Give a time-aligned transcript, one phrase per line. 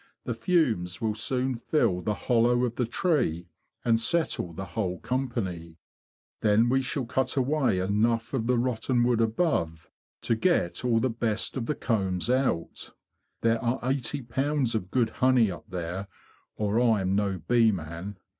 [0.23, 3.49] The fumes will soon fill the hollow of the tree
[3.85, 5.77] and settle the whole company.
[6.39, 9.91] Then we shall cut away THE BEE HUNTERS 79 enough of the rotten wood above
[10.23, 12.95] to get all the best of the combs out;
[13.41, 16.07] there are eighty pounds of good honey up there,
[16.55, 18.17] or I'm no bee man.